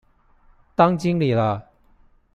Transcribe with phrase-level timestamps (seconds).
[0.73, 1.63] 當經理了